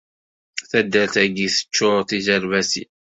[0.69, 2.89] Taddart-agi teččur d tizerbatin.